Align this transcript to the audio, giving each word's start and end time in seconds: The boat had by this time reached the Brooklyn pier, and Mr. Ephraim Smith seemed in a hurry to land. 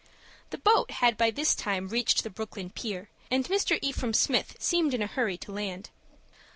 The 0.49 0.57
boat 0.57 0.89
had 0.89 1.15
by 1.15 1.29
this 1.29 1.53
time 1.53 1.87
reached 1.87 2.23
the 2.23 2.31
Brooklyn 2.31 2.71
pier, 2.71 3.11
and 3.29 3.45
Mr. 3.45 3.77
Ephraim 3.83 4.15
Smith 4.15 4.55
seemed 4.57 4.95
in 4.95 5.03
a 5.03 5.05
hurry 5.05 5.37
to 5.37 5.51
land. 5.51 5.91